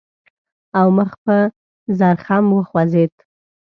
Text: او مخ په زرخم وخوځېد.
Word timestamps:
او 0.79 0.87
مخ 0.97 1.11
په 1.23 1.35
زرخم 1.97 2.45
وخوځېد. 2.51 3.13